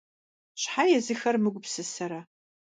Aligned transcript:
Щхьэ 0.61 0.83
езыхэр 0.97 1.35
мыгупсысэрэ?! 1.43 2.19